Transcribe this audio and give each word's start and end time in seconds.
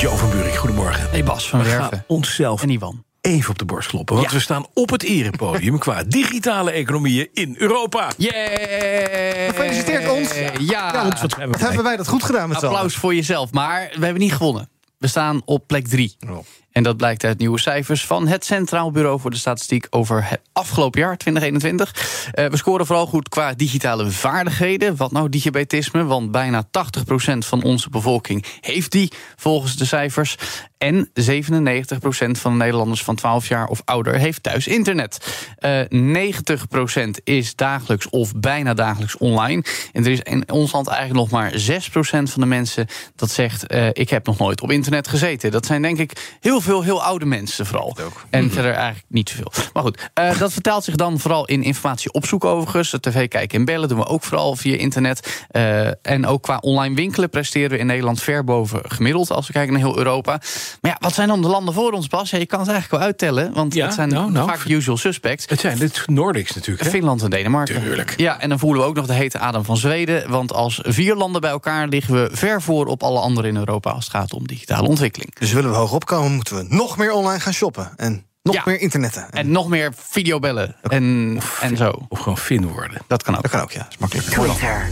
Jo 0.00 0.16
van 0.16 0.30
Buurik, 0.30 0.54
goedemorgen. 0.54 1.10
Hey 1.10 1.24
Bas 1.24 1.48
van 1.48 1.58
We 1.62 1.64
gaan 1.68 1.78
Werven. 1.80 2.04
onszelf 2.06 2.62
En 2.62 2.70
Iwan. 2.70 3.04
even 3.20 3.50
op 3.50 3.58
de 3.58 3.64
borst 3.64 3.88
kloppen. 3.88 4.14
Want 4.16 4.28
Ja. 4.28 4.34
we 4.34 4.40
staan 4.42 4.66
op 4.74 4.90
het 4.90 5.02
erepodium 5.02 5.78
qua 5.88 6.02
digitale 6.04 6.70
economieën 6.70 7.28
in 7.32 7.54
Europa. 7.58 8.10
Yeah! 8.16 9.48
Gefeliciteerd 9.48 10.10
ons. 10.10 10.34
Ja, 10.34 10.50
Ja, 10.58 11.04
wat 11.04 11.20
Wat 11.20 11.34
blij. 11.36 11.48
hebben 11.58 11.82
wij 11.84 11.96
dat 11.96 12.08
goed 12.08 12.22
gedaan 12.24 12.48
met 12.48 12.58
z'n 12.58 12.64
applaus 12.66 12.96
voor 12.96 13.14
jezelf. 13.14 13.52
Maar 13.52 13.88
we 13.98 14.04
hebben 14.04 14.22
niet 14.22 14.32
gewonnen. 14.32 14.68
We 14.98 15.06
staan 15.06 15.42
op 15.44 15.66
plek 15.66 15.86
3. 15.88 16.16
Oh. 16.28 16.38
En 16.78 16.84
dat 16.84 16.96
blijkt 16.96 17.24
uit 17.24 17.38
nieuwe 17.38 17.60
cijfers 17.60 18.06
van 18.06 18.26
het 18.26 18.44
Centraal 18.44 18.90
Bureau 18.90 19.20
voor 19.20 19.30
de 19.30 19.36
Statistiek 19.36 19.86
over 19.90 20.28
het 20.28 20.40
afgelopen 20.52 21.00
jaar 21.00 21.16
2021. 21.16 22.30
Eh, 22.32 22.46
we 22.46 22.56
scoren 22.56 22.86
vooral 22.86 23.06
goed 23.06 23.28
qua 23.28 23.54
digitale 23.54 24.10
vaardigheden. 24.10 24.96
Wat 24.96 25.12
nou 25.12 25.28
diabetisme? 25.28 26.04
Want 26.04 26.30
bijna 26.30 26.64
80% 26.70 27.46
van 27.46 27.62
onze 27.62 27.90
bevolking 27.90 28.44
heeft 28.60 28.92
die, 28.92 29.12
volgens 29.36 29.76
de 29.76 29.84
cijfers. 29.84 30.36
En 30.78 31.10
97% 31.14 32.38
van 32.38 32.52
de 32.52 32.58
Nederlanders 32.58 33.02
van 33.02 33.14
12 33.14 33.48
jaar 33.48 33.66
of 33.66 33.82
ouder 33.84 34.14
heeft 34.14 34.42
thuis 34.42 34.66
internet. 34.66 35.18
Eh 35.58 35.80
90% 35.90 37.22
is 37.24 37.54
dagelijks 37.54 38.08
of 38.08 38.34
bijna 38.34 38.74
dagelijks 38.74 39.16
online. 39.16 39.64
En 39.92 40.04
er 40.04 40.10
is 40.10 40.20
in 40.20 40.52
ons 40.52 40.72
land 40.72 40.86
eigenlijk 40.86 41.18
nog 41.18 41.40
maar 41.40 41.52
6% 41.52 42.30
van 42.30 42.40
de 42.40 42.46
mensen 42.46 42.86
dat 43.16 43.30
zegt: 43.30 43.66
eh, 43.66 43.86
Ik 43.92 44.10
heb 44.10 44.26
nog 44.26 44.38
nooit 44.38 44.60
op 44.60 44.70
internet 44.70 45.08
gezeten. 45.08 45.50
Dat 45.50 45.66
zijn 45.66 45.82
denk 45.82 45.98
ik 45.98 46.36
heel 46.40 46.60
veel 46.60 46.67
heel 46.68 47.02
oude 47.02 47.24
mensen 47.24 47.66
vooral. 47.66 47.96
En 48.30 48.50
verder 48.50 48.72
eigenlijk 48.72 49.04
niet 49.08 49.28
zoveel. 49.28 49.52
Maar 49.72 49.82
goed, 49.82 50.10
eh, 50.14 50.38
dat 50.38 50.52
vertaalt 50.52 50.84
zich 50.84 50.94
dan 50.94 51.18
vooral 51.18 51.46
in 51.46 51.62
informatie 51.62 52.12
opzoeken 52.12 52.48
overigens. 52.48 52.94
TV 53.00 53.28
kijken 53.28 53.58
en 53.58 53.64
bellen 53.64 53.88
doen 53.88 53.98
we 53.98 54.06
ook 54.06 54.24
vooral 54.24 54.56
via 54.56 54.76
internet. 54.76 55.44
Eh, 55.48 55.86
en 55.86 56.26
ook 56.26 56.42
qua 56.42 56.58
online 56.60 56.94
winkelen 56.94 57.30
presteren 57.30 57.70
we 57.70 57.78
in 57.78 57.86
Nederland 57.86 58.22
ver 58.22 58.44
boven 58.44 58.80
gemiddeld 58.82 59.30
als 59.30 59.46
we 59.46 59.52
kijken 59.52 59.72
naar 59.72 59.82
heel 59.82 59.98
Europa. 59.98 60.40
Maar 60.80 60.90
ja, 60.90 60.96
wat 61.00 61.14
zijn 61.14 61.28
dan 61.28 61.42
de 61.42 61.48
landen 61.48 61.74
voor 61.74 61.92
ons, 61.92 62.06
Bas? 62.06 62.30
Ja, 62.30 62.38
je 62.38 62.46
kan 62.46 62.60
het 62.60 62.68
eigenlijk 62.68 62.98
wel 62.98 63.10
uittellen, 63.10 63.52
want 63.52 63.74
Ja, 63.74 63.84
het 63.84 63.94
zijn 63.94 64.08
nou, 64.08 64.30
nou. 64.30 64.48
vaak 64.48 64.66
de 64.66 64.74
usual 64.74 64.96
suspects. 64.96 65.44
Het 65.48 65.60
zijn 65.60 65.78
dit 65.78 66.02
Nordics 66.06 66.54
natuurlijk. 66.54 66.84
Hè? 66.84 66.90
Finland 66.90 67.22
en 67.22 67.30
Denemarken. 67.30 67.82
Tuurlijk. 67.82 68.14
Ja, 68.16 68.40
en 68.40 68.48
dan 68.48 68.58
voelen 68.58 68.82
we 68.82 68.88
ook 68.88 68.94
nog 68.94 69.06
de 69.06 69.12
hete 69.12 69.38
adem 69.38 69.64
van 69.64 69.76
Zweden. 69.76 70.30
Want 70.30 70.52
als 70.52 70.80
vier 70.82 71.14
landen 71.14 71.40
bij 71.40 71.50
elkaar 71.50 71.88
liggen 71.88 72.14
we 72.14 72.28
ver 72.32 72.62
voor 72.62 72.86
op 72.86 73.02
alle 73.02 73.20
anderen 73.20 73.50
in 73.50 73.56
Europa 73.56 73.90
als 73.90 74.04
het 74.04 74.14
gaat 74.14 74.32
om 74.32 74.46
digitale 74.46 74.88
ontwikkeling. 74.88 75.34
Dus 75.38 75.52
willen 75.52 75.70
we 75.70 75.76
hoog 75.76 75.92
opkomen, 75.92 76.32
moeten 76.32 76.56
we 76.56 76.57
nog 76.68 76.96
meer 76.96 77.12
online 77.12 77.40
gaan 77.40 77.52
shoppen. 77.52 77.90
En 77.96 78.26
nog 78.42 78.54
Ja. 78.54 78.62
meer 78.64 78.80
internetten. 78.80 79.22
En 79.22 79.38
En 79.38 79.50
nog 79.50 79.68
meer 79.68 79.92
videobellen 79.96 80.76
en, 80.82 81.38
en 81.60 81.76
zo. 81.76 82.06
Of 82.08 82.18
gewoon 82.18 82.38
Fin 82.38 82.66
worden. 82.68 82.98
Dat 83.06 83.22
kan 83.22 83.36
ook. 83.36 83.42
dat 83.42 83.50
kan 83.50 83.60
ook, 83.60 83.70
ja. 83.72 83.78
Dat 83.82 83.88
is 83.90 83.98
makkelijk. 83.98 84.26
Twitter 84.28 84.90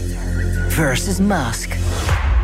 versus 0.69 1.17
Musk. 1.17 1.69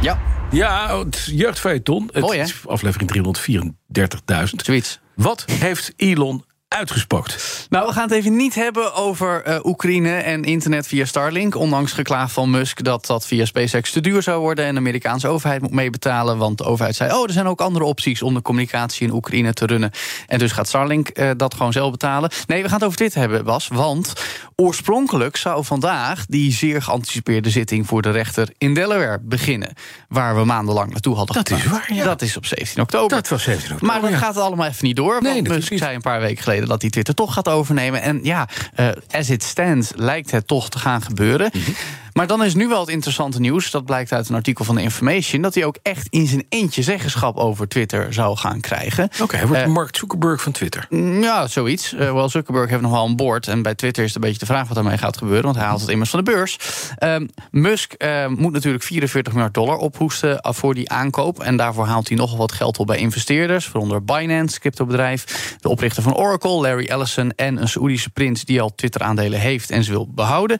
Ja, 0.02 0.20
Ja, 0.52 1.00
het 1.00 1.24
jeugdfeuilleton. 1.32 2.10
Het 2.14 2.22
Mooi, 2.24 2.38
hè? 2.38 2.44
is 2.44 2.62
aflevering 2.68 3.10
334.000. 3.10 4.66
zoiets. 4.66 5.00
Wat 5.16 5.46
heeft 5.52 5.94
Elon 5.96 6.46
uitgespookt? 6.74 7.68
Nou, 7.70 7.88
we 7.88 7.94
gaan 7.94 8.04
het 8.04 8.12
even 8.12 8.36
niet 8.36 8.56
hebben 8.56 8.94
over 8.94 9.44
eh, 9.44 9.66
Oekraïne 9.66 10.16
en 10.16 10.44
internet 10.44 10.88
via 10.88 11.06
Starlink. 11.06 11.56
Ondanks 11.56 11.92
geklaag 11.92 12.32
van 12.32 12.50
Musk 12.50 12.84
dat 12.84 13.06
dat 13.06 13.28
via 13.28 13.46
SpaceX 13.46 13.92
te 13.92 14.02
duur 14.02 14.22
zou 14.22 14.40
worden... 14.40 14.66
en 14.66 14.74
de 14.74 14.80
Amerikaanse 14.80 15.28
overheid 15.28 15.62
moet 15.62 15.72
meebetalen. 15.72 16.38
Want 16.38 16.58
de 16.58 16.64
overheid 16.64 16.96
zei, 16.96 17.14
oh, 17.14 17.24
er 17.24 17.32
zijn 17.32 17.48
ook 17.48 17.62
andere 17.62 17.86
opties... 17.86 18.22
om 18.22 18.34
de 18.34 18.42
communicatie 18.42 19.08
in 19.08 19.14
Oekraïne 19.14 19.54
te 19.54 19.66
runnen. 19.66 19.92
En 20.28 20.40
dus 20.40 20.52
gaat 20.52 20.68
Starlink 20.68 21.08
eh, 21.08 21.30
dat 21.38 21.54
gewoon 21.54 21.72
zelf 21.72 21.92
betalen. 21.92 22.32
Nee, 22.48 22.62
we 22.62 22.70
gaan 22.70 22.78
het 22.78 22.88
over 22.88 22.98
dit 22.98 23.14
hebben, 23.14 23.44
Bas. 23.44 23.68
Want 23.68 24.14
oorspronkelijk 24.56 25.38
zou 25.38 25.66
vandaag 25.66 26.26
die 26.26 26.52
zeer 26.52 26.82
geanticipeerde 26.82 27.50
zitting... 27.50 27.88
voor 27.88 28.02
de 28.02 28.12
rechter 28.12 28.50
in 28.58 28.74
Delaware 28.74 29.20
beginnen. 29.22 29.74
Waar 30.08 30.36
we 30.36 30.46
maandenlang 30.46 30.92
naartoe 30.92 31.16
hadden 31.16 31.36
Dat 31.36 31.50
is 31.50 31.66
waar, 31.66 31.94
ja. 31.94 32.04
Dat 32.04 32.22
is 32.22 32.38
op 32.38 32.46
17 32.46 32.82
oktober. 32.82 33.18
Dat 33.18 33.28
was 33.28 33.44
17 33.44 33.72
oktober, 33.72 33.94
Maar 33.94 34.02
dat 34.02 34.10
ja. 34.10 34.18
gaat 34.18 34.38
allemaal 34.38 34.68
even 34.68 34.86
niet 34.86 34.96
door. 34.96 35.14
Nee, 35.14 35.22
Want 35.22 35.36
natuurlijk 35.36 35.70
Musk 35.70 35.84
zei 35.84 35.96
een 35.96 36.02
paar 36.02 36.20
weken 36.20 36.44
geleden 36.44 36.63
dat 36.68 36.82
hij 36.82 36.90
Twitter 36.90 37.14
toch 37.14 37.34
gaat 37.34 37.50
overnemen. 37.50 38.02
En 38.02 38.20
ja, 38.24 38.48
eh, 38.76 38.88
as 39.12 39.30
it 39.30 39.44
stands 39.44 39.92
lijkt 39.96 40.32
het 40.32 40.48
toch 40.48 40.70
te 40.70 40.80
gaan 40.80 41.02
gebeuren. 41.02 41.50
Mhm. 41.54 41.72
Maar 42.14 42.28
dan 42.28 42.44
is 42.44 42.54
nu 42.56 42.68
wel 42.68 42.80
het 42.80 42.90
interessante 42.90 43.40
nieuws. 43.40 43.72
Dat 43.72 43.86
blijkt 43.86 44.12
uit 44.12 44.30
een 44.30 44.36
artikel 44.36 44.66
van 44.66 44.76
de 44.76 44.82
Information. 44.82 45.42
Dat 45.42 45.54
hij 45.54 45.66
ook 45.66 45.78
echt 45.82 46.08
in 46.10 46.28
zijn 46.28 46.46
eentje 46.50 46.82
zeggenschap 46.84 47.38
over 47.38 47.68
Twitter 47.68 48.14
zou 48.14 48.38
gaan 48.38 48.60
krijgen. 48.60 49.10
Oké, 49.22 49.36
hij 49.38 49.48
wordt 49.48 49.62
Eh, 49.62 49.68
Mark 49.68 49.96
Zuckerberg 49.96 50.42
van 50.42 50.52
Twitter. 50.52 50.88
Ja, 51.22 51.48
zoiets. 51.48 51.94
Eh 51.94 52.14
wel, 52.14 52.30
Zuckerberg 52.30 52.70
heeft 52.70 52.82
nog 52.82 52.92
wel 52.92 53.06
een 53.06 53.16
board. 53.16 53.48
En 53.48 53.62
bij 53.62 53.76
Twitter 53.76 54.04
is 54.04 54.14
het 54.14 54.24
een 54.24 54.30
beetje 54.30 54.46
de 54.46 54.52
vraag 54.54 54.66
wat 54.68 54.76
daarmee 54.76 54.98
gaat 54.98 55.18
gebeuren. 55.18 55.44
Want 55.44 55.56
hij 55.56 55.66
haalt 55.66 55.82
het 55.82 55.90
immers 55.90 56.10
van 56.10 56.24
de 56.24 56.32
beurs. 56.32 56.58
Ehm, 56.98 57.28
Musk 57.52 57.94
eh, 57.94 58.28
moet 58.28 58.52
natuurlijk 58.52 58.84
44 58.84 59.34
miljard 59.34 59.54
dollar 59.54 59.78
ophoesten 59.78 60.40
voor 60.54 60.74
die 60.74 60.90
aankoop. 60.90 61.40
En 61.40 61.58
daarvoor 61.58 61.86
haalt 61.86 62.08
hij 62.08 62.18
nogal 62.18 62.38
wat 62.38 62.52
geld 62.52 62.78
op 62.78 62.88
bij 62.88 62.98
investeerders. 62.98 63.72
Waaronder 63.72 64.04
Binance, 64.04 64.60
cryptobedrijf. 64.60 65.56
De 65.60 65.70
oprichter 65.70 66.04
van 66.04 66.16
Oracle, 66.16 66.52
Larry 66.62 66.88
Ellison. 66.88 67.32
En 67.36 67.62
een 67.62 67.68
Saoedische 67.68 68.10
prins 68.10 68.44
die 68.46 68.62
al 68.62 68.76
Twitter-aandelen 68.76 69.40
heeft 69.40 69.70
en 69.70 69.84
ze 69.84 69.92
wil 69.92 70.08
behouden. 70.14 70.58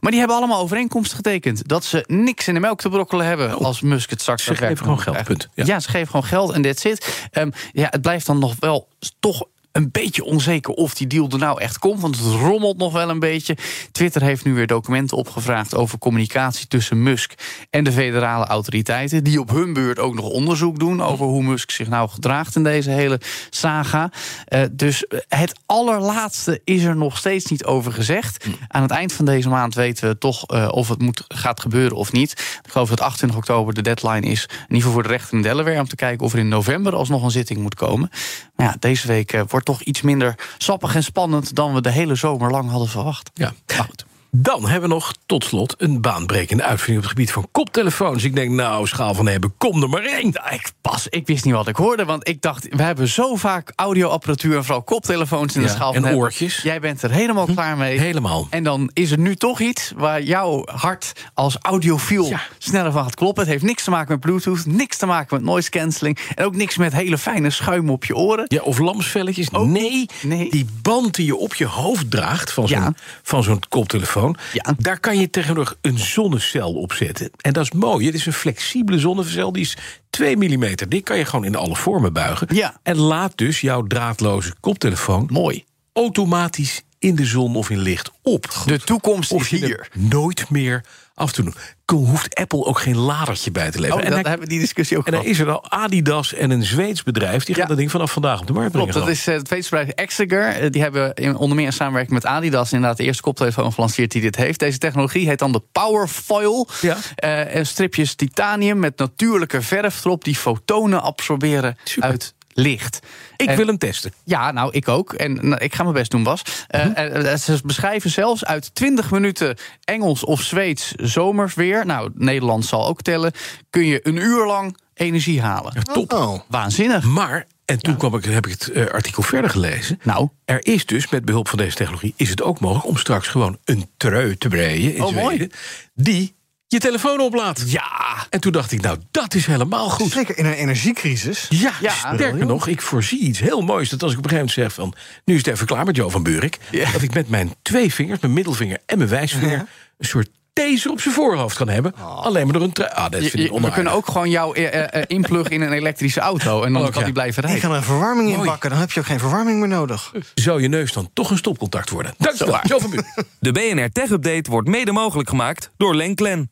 Maar 0.00 0.10
die 0.10 0.20
hebben 0.20 0.36
allemaal 0.36 0.60
overeenkomsten 0.60 0.90
getekend. 1.00 1.68
Dat 1.68 1.84
ze 1.84 2.04
niks 2.06 2.48
in 2.48 2.54
de 2.54 2.60
melk 2.60 2.80
te 2.80 2.88
brokkelen 2.88 3.26
hebben 3.26 3.54
als 3.58 3.80
Musk 3.80 4.10
het 4.10 4.20
straks 4.20 4.48
Oh. 4.48 4.48
Ze 4.48 4.54
geven 4.54 4.76
daadwerkelijk 4.76 5.02
gewoon 5.02 5.14
geld, 5.14 5.26
punt. 5.26 5.48
Ja. 5.54 5.74
Ja, 5.74 5.80
ze 5.80 5.88
geven 5.88 6.06
gewoon 6.06 6.24
geld 6.24 6.52
en 6.52 6.62
that's 6.62 6.84
it. 6.84 7.28
Ehm, 7.30 7.50
ja, 7.72 7.86
het 7.90 8.02
blijft 8.02 8.26
dan 8.26 8.38
nog 8.38 8.54
wel 8.58 8.88
toch 9.20 9.44
een 9.72 9.90
beetje 9.90 10.24
onzeker 10.24 10.74
of 10.74 10.94
die 10.94 11.06
deal 11.06 11.28
er 11.30 11.38
nou 11.38 11.60
echt 11.60 11.78
komt. 11.78 12.00
Want 12.00 12.16
het 12.16 12.34
rommelt 12.34 12.76
nog 12.76 12.92
wel 12.92 13.08
een 13.08 13.18
beetje. 13.18 13.56
Twitter 13.92 14.22
heeft 14.22 14.44
nu 14.44 14.54
weer 14.54 14.66
documenten 14.66 15.16
opgevraagd 15.16 15.74
over 15.74 15.98
communicatie 15.98 16.66
tussen 16.66 17.02
Musk 17.02 17.32
en 17.70 17.84
de 17.84 17.92
federale 17.92 18.44
autoriteiten. 18.44 19.24
Die 19.24 19.40
op 19.40 19.50
hun 19.50 19.72
beurt 19.72 19.98
ook 19.98 20.14
nog 20.14 20.28
onderzoek 20.28 20.78
doen 20.78 21.02
over 21.02 21.26
hoe 21.26 21.42
Musk 21.42 21.70
zich 21.70 21.88
nou 21.88 22.08
gedraagt 22.08 22.56
in 22.56 22.62
deze 22.62 22.90
hele 22.90 23.20
saga. 23.50 24.10
Eh, 24.44 24.62
dus 24.72 25.04
het 25.28 25.60
allerlaatste 25.66 26.60
is 26.64 26.84
er 26.84 26.96
nog 26.96 27.16
steeds 27.16 27.50
niet 27.50 27.64
over 27.64 27.92
gezegd. 27.92 28.46
Aan 28.68 28.82
het 28.82 28.90
eind 28.90 29.12
van 29.12 29.24
deze 29.24 29.48
maand 29.48 29.74
weten 29.74 30.08
we 30.08 30.18
toch 30.18 30.46
eh, 30.46 30.68
of 30.70 30.88
het 30.88 31.00
moet, 31.00 31.24
gaat 31.28 31.60
gebeuren 31.60 31.96
of 31.96 32.12
niet. 32.12 32.30
Ik 32.62 32.70
geloof 32.70 32.88
dat 32.88 33.00
28 33.00 33.38
oktober 33.38 33.74
de 33.74 33.82
deadline 33.82 34.26
is. 34.26 34.42
In 34.42 34.58
ieder 34.60 34.76
geval 34.76 34.92
voor 34.92 35.02
de 35.02 35.08
rechter 35.08 35.36
in 35.36 35.42
Delaware. 35.42 35.80
Om 35.80 35.88
te 35.88 35.96
kijken 35.96 36.26
of 36.26 36.32
er 36.32 36.38
in 36.38 36.48
november 36.48 36.94
alsnog 36.94 37.22
een 37.22 37.30
zitting 37.30 37.60
moet 37.60 37.74
komen. 37.74 38.10
Maar 38.56 38.66
ja, 38.66 38.76
deze 38.78 39.06
week 39.06 39.32
eh, 39.32 39.42
wordt 39.48 39.61
toch 39.62 39.82
iets 39.82 40.02
minder 40.02 40.34
sappig 40.58 40.94
en 40.94 41.04
spannend. 41.04 41.54
dan 41.54 41.74
we 41.74 41.80
de 41.80 41.90
hele 41.90 42.14
zomer 42.14 42.50
lang 42.50 42.70
hadden 42.70 42.88
verwacht. 42.88 43.30
Ja. 43.34 43.52
Maar 43.66 43.84
goed. 43.84 44.04
Dan 44.36 44.62
hebben 44.68 44.88
we 44.88 44.94
nog 44.94 45.12
tot 45.26 45.44
slot 45.44 45.74
een 45.78 46.00
baanbrekende 46.00 46.62
uitvinding 46.62 46.96
op 46.98 47.02
het 47.02 47.12
gebied 47.12 47.32
van 47.32 47.48
koptelefoons. 47.52 48.24
Ik 48.24 48.34
denk, 48.34 48.50
nou, 48.50 48.86
schaal 48.86 49.14
van 49.14 49.26
hebben, 49.28 49.54
kom 49.58 49.82
er 49.82 49.88
maar 49.88 50.02
één. 50.02 50.30
Nou, 50.32 50.54
ik, 50.54 50.70
pas, 50.80 51.06
ik 51.08 51.26
wist 51.26 51.44
niet 51.44 51.54
wat 51.54 51.68
ik 51.68 51.76
hoorde, 51.76 52.04
want 52.04 52.28
ik 52.28 52.42
dacht... 52.42 52.66
we 52.70 52.82
hebben 52.82 53.08
zo 53.08 53.36
vaak 53.36 53.72
audioapparatuur 53.76 54.56
en 54.56 54.64
vooral 54.64 54.82
koptelefoons 54.82 55.54
in 55.56 55.62
de 55.62 55.68
schaal 55.68 55.92
van 55.94 56.04
en 56.06 56.14
oortjes. 56.14 56.62
Jij 56.62 56.80
bent 56.80 57.02
er 57.02 57.10
helemaal 57.10 57.46
klaar 57.46 57.76
mee. 57.76 57.98
Helemaal. 57.98 58.46
En 58.50 58.62
dan 58.64 58.90
is 58.92 59.10
er 59.10 59.18
nu 59.18 59.36
toch 59.36 59.60
iets 59.60 59.92
waar 59.96 60.22
jouw 60.22 60.62
hart 60.74 61.12
als 61.34 61.56
audiofiel 61.60 62.24
Ja. 62.28 62.40
sneller 62.58 62.92
van 62.92 63.02
gaat 63.02 63.14
kloppen. 63.14 63.42
Het 63.42 63.52
heeft 63.52 63.64
niks 63.64 63.84
te 63.84 63.90
maken 63.90 64.10
met 64.12 64.20
Bluetooth, 64.20 64.66
niks 64.66 64.96
te 64.96 65.06
maken 65.06 65.36
met 65.36 65.44
noise 65.44 65.70
cancelling... 65.70 66.18
en 66.34 66.44
ook 66.44 66.54
niks 66.56 66.76
met 66.76 66.92
hele 66.92 67.18
fijne 67.18 67.50
schuim 67.50 67.90
op 67.90 68.04
je 68.04 68.16
oren. 68.16 68.44
Ja, 68.48 68.60
of 68.62 68.78
lamsvelletjes. 68.78 69.50
nee, 69.50 70.06
Nee. 70.22 70.50
die 70.50 70.66
band 70.82 71.14
die 71.14 71.26
je 71.26 71.36
op 71.36 71.54
je 71.54 71.66
hoofd 71.66 72.10
draagt 72.10 72.52
van 72.52 72.68
zo'n 72.68 72.78
Ja. 72.80 72.92
van 73.22 73.42
zo'n 73.42 73.60
koptelefoon... 73.68 74.20
Ja. 74.52 74.74
daar 74.78 75.00
kan 75.00 75.18
je 75.18 75.30
tegenwoordig 75.30 75.76
een 75.80 75.98
zonnecel 75.98 76.74
op 76.74 76.92
zetten. 76.92 77.30
En 77.40 77.52
dat 77.52 77.64
is 77.64 77.72
mooi. 77.72 78.06
Het 78.06 78.14
is 78.14 78.26
een 78.26 78.32
flexibele 78.32 78.98
zonnecel. 78.98 79.52
Die 79.52 79.62
is 79.62 79.76
2 80.10 80.36
mm 80.36 80.74
dik. 80.88 81.04
Kan 81.04 81.18
je 81.18 81.24
gewoon 81.24 81.44
in 81.44 81.56
alle 81.56 81.76
vormen 81.76 82.12
buigen. 82.12 82.46
Ja. 82.54 82.80
En 82.82 82.96
laat 82.96 83.36
dus 83.36 83.60
jouw 83.60 83.82
draadloze 83.82 84.54
koptelefoon... 84.60 85.28
Mooi. 85.32 85.64
automatisch 85.92 86.82
in 87.02 87.14
de 87.14 87.24
zon 87.24 87.56
of 87.56 87.70
in 87.70 87.78
licht 87.78 88.10
op. 88.22 88.52
De 88.66 88.78
toekomst 88.78 89.32
Of 89.32 89.42
is 89.42 89.60
hier. 89.60 89.78
er 89.80 89.88
nooit 89.98 90.50
meer 90.50 90.84
af 91.14 91.32
te 91.32 91.42
doen. 91.42 91.54
Hoeft 91.92 92.34
Apple 92.34 92.64
ook 92.64 92.78
geen 92.78 92.96
ladertje 92.96 93.50
bij 93.50 93.70
te 93.70 93.80
leveren. 93.80 94.00
Oh, 94.02 94.04
en 94.04 94.10
dat 94.10 94.20
dan, 94.22 94.28
hebben 94.30 94.48
we 94.48 94.52
die 94.54 94.62
discussie 94.62 94.98
ook 94.98 95.06
en 95.06 95.12
dan 95.12 95.20
gehad. 95.20 95.36
is 95.36 95.42
er 95.42 95.50
al 95.52 95.70
Adidas 95.70 96.34
en 96.34 96.50
een 96.50 96.62
Zweeds 96.64 97.02
bedrijf... 97.02 97.44
die 97.44 97.54
Ja. 97.54 97.60
gaan 97.60 97.68
dat 97.70 97.78
ding 97.78 97.90
vanaf 97.90 98.12
vandaag 98.12 98.40
op 98.40 98.46
de 98.46 98.52
markt 98.52 98.72
Klopt, 98.72 98.90
brengen. 98.90 99.06
dat 99.08 99.16
is 99.16 99.26
eh, 99.26 99.34
het 99.34 99.48
Zweedse 99.48 99.70
bedrijf 99.70 99.90
Exeger. 99.94 100.46
Eh, 100.48 100.70
Die 100.70 100.82
hebben 100.82 101.14
in- 101.14 101.36
onder 101.36 101.56
meer 101.56 101.66
in 101.66 101.72
samenwerking 101.72 102.14
met 102.14 102.26
Adidas... 102.26 102.72
inderdaad 102.72 102.96
de 102.98 103.04
eerste 103.04 103.22
koptelefoon 103.22 103.72
gelanceerd 103.72 104.10
die 104.10 104.20
dit 104.22 104.36
heeft. 104.36 104.58
Deze 104.58 104.78
technologie 104.78 105.28
heet 105.28 105.38
dan 105.38 105.52
de 105.52 105.62
Powerfoil. 105.72 106.68
Ja. 106.80 106.96
Eh, 107.14 107.54
en 107.54 107.66
stripjes 107.66 108.14
titanium 108.14 108.78
met 108.78 108.98
natuurlijke 108.98 109.62
verf 109.62 110.04
erop... 110.04 110.24
die 110.24 110.36
fotonen 110.36 111.02
absorberen 111.02 111.76
Super. 111.84 112.10
uit 112.10 112.34
ligt. 112.52 112.98
Ik 113.36 113.48
En- 113.48 113.56
wil 113.56 113.66
hem 113.66 113.78
testen. 113.78 114.12
Ja, 114.24 114.50
nou, 114.52 114.72
ik 114.72 114.88
ook. 114.88 115.12
En 115.12 115.32
nou, 115.48 115.64
ik 115.64 115.74
ga 115.74 115.82
mijn 115.82 115.94
best 115.94 116.10
doen, 116.10 116.22
Bas. 116.22 116.42
Eh, 116.68 116.84
Mhm. 116.84 116.92
eh, 116.94 117.36
ze 117.36 117.60
beschrijven 117.64 118.10
zelfs 118.10 118.44
uit 118.44 118.74
20 118.74 119.10
minuten 119.10 119.56
Engels 119.84 120.24
of 120.24 120.40
Zweeds 120.42 120.92
zomersweer. 120.96 121.86
Nou, 121.86 122.10
Nederland 122.14 122.64
zal 122.64 122.86
ook 122.88 123.02
tellen. 123.02 123.32
Kun 123.70 123.86
je 123.86 124.00
een 124.02 124.16
uur 124.16 124.46
lang 124.46 124.76
energie 124.94 125.40
halen. 125.40 125.82
Top. 125.92 126.12
Oh, 126.12 126.40
Waanzinnig. 126.48 127.04
Maar, 127.04 127.46
en 127.64 127.78
toen 127.78 127.96
kwam 127.96 128.14
ik, 128.14 128.24
heb 128.24 128.46
ik 128.46 128.52
het 128.52 128.68
eh, 128.68 128.86
artikel 128.86 129.22
verder 129.22 129.50
gelezen. 129.50 129.98
Nou, 130.02 130.28
Er 130.44 130.66
is 130.66 130.86
dus, 130.86 131.08
met 131.08 131.24
behulp 131.24 131.48
van 131.48 131.58
deze 131.58 131.76
technologie, 131.76 132.14
is 132.16 132.28
het 132.30 132.42
ook 132.42 132.60
mogelijk 132.60 132.86
om 132.86 132.96
straks 132.96 133.28
gewoon 133.28 133.58
een 133.64 133.90
trui 133.96 134.36
te 134.36 134.48
breien 134.48 134.94
in 134.94 135.02
Oh, 135.02 135.12
mooi. 135.14 135.26
Zweden. 135.36 135.50
Die 135.94 136.34
je 136.72 136.78
telefoon 136.78 137.20
oplaadt. 137.20 137.62
ja. 137.70 137.90
En 138.30 138.40
toen 138.40 138.52
dacht 138.52 138.72
ik, 138.72 138.80
nou, 138.80 138.98
dat 139.10 139.34
is 139.34 139.46
helemaal 139.46 139.90
goed. 139.90 140.10
zeker 140.10 140.38
in 140.38 140.44
een 140.44 140.52
energiecrisis. 140.52 141.46
Ja, 141.48 141.72
Ja. 141.80 141.90
sterker 141.92 142.46
nog, 142.46 142.66
ik 142.66 142.82
voorzie 142.82 143.18
iets 143.20 143.40
heel 143.40 143.60
moois. 143.60 143.88
Dat 143.88 144.02
als 144.02 144.12
ik 144.12 144.18
op 144.18 144.24
een 144.24 144.30
gegeven 144.30 144.54
moment 144.56 144.74
zeg 144.76 144.84
van... 144.84 144.94
nu 145.24 145.34
is 145.34 145.44
het 145.44 145.54
even 145.54 145.66
klaar 145.66 145.84
met 145.84 145.96
Jo 145.96 146.08
van 146.08 146.22
Buurik... 146.22 146.58
Ja. 146.70 146.90
dat 146.92 147.02
ik 147.02 147.14
met 147.14 147.28
mijn 147.28 147.54
twee 147.62 147.94
vingers, 147.94 148.20
mijn 148.20 148.32
middelvinger 148.32 148.78
en 148.86 148.98
mijn 148.98 149.10
wijsvinger... 149.10 149.58
een 149.98 150.06
soort 150.06 150.28
taser 150.52 150.90
op 150.90 151.00
zijn 151.00 151.14
voorhoofd 151.14 151.56
kan 151.56 151.68
hebben. 151.68 151.94
Alleen 151.96 152.44
maar 152.44 152.52
door 152.52 152.62
een 152.62 152.72
trui. 152.72 152.90
Ah, 152.90 153.02
dat 153.10 153.12
Je- 153.22 153.30
vind 153.30 153.44
ik 153.48 153.52
je- 153.52 153.60
we 153.60 153.70
kunnen 153.70 153.92
ook 153.92 154.06
gewoon 154.06 154.30
jou 154.30 154.56
eh, 154.56 154.66
eh, 154.74 154.94
eh, 155.00 155.02
inpluggen 155.06 155.54
in 155.54 155.60
een 155.60 155.72
elektrische 155.72 156.20
auto. 156.20 156.62
En 156.62 156.72
dan 156.72 156.82
kan 156.82 156.98
ja. 156.98 157.04
die 157.04 157.12
blijven 157.12 157.42
Ik 157.42 157.48
rijden. 157.48 157.64
ga 157.68 157.70
er 157.74 157.76
een 157.80 157.86
verwarming 157.86 158.28
in 158.30 158.36
Mooi. 158.36 158.48
bakken, 158.48 158.70
dan 158.70 158.78
heb 158.78 158.92
je 158.92 159.00
ook 159.00 159.06
geen 159.06 159.18
verwarming 159.18 159.58
meer 159.58 159.68
nodig. 159.68 160.12
Zou 160.34 160.62
je 160.62 160.68
neus 160.68 160.92
dan 160.92 161.10
toch 161.12 161.30
een 161.30 161.36
stopcontact 161.36 161.90
worden? 161.90 162.14
Dankjewel, 162.18 162.58
Jo 162.62 162.78
van 162.78 162.90
Buurik. 162.90 163.14
De 163.40 163.52
BNR 163.52 163.88
Tech 163.90 164.10
Update 164.10 164.50
wordt 164.50 164.68
mede 164.68 164.92
mogelijk 164.92 165.28
gemaakt 165.28 165.70
door 165.76 165.94
Lenklen. 165.94 166.51